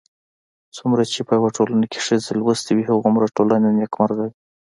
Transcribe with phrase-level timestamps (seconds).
[0.77, 4.31] څومره چې په يوه ټولنه کې ښځې لوستې وي، هومره ټولنه نېکمرغه وي